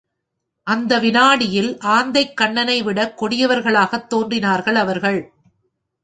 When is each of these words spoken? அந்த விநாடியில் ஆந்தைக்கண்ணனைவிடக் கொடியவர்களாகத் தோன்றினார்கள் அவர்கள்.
அந்த 0.67 0.99
விநாடியில் 0.99 1.77
ஆந்தைக்கண்ணனைவிடக் 1.87 3.13
கொடியவர்களாகத் 3.21 4.07
தோன்றினார்கள் 4.07 4.75
அவர்கள். 4.75 5.19